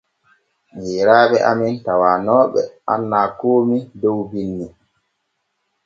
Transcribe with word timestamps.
Yeyraaɓe 0.87 1.37
amen 1.49 1.75
tawanooɓe 1.85 2.61
annaa 2.93 3.27
koomi 3.39 3.77
dow 4.01 4.19
binni. 4.29 4.67